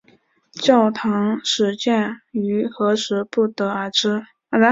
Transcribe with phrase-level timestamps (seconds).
[0.59, 4.25] 教堂始建于何时不得而知。